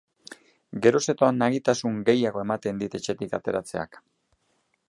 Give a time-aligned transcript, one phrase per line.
[0.85, 4.05] Geroz eta nagitasun gehiago ematen dit etxetik ateratzeak.